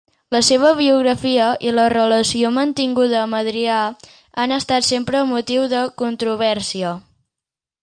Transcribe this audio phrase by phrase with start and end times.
[0.35, 3.77] La seva biografia i la relació mantinguda amb Adrià
[4.45, 6.99] han estat sempre motiu de controvèrsia.